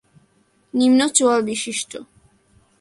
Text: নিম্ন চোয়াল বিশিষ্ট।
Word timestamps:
নিম্ন 0.73 0.99
চোয়াল 1.15 1.39
বিশিষ্ট। 1.43 1.91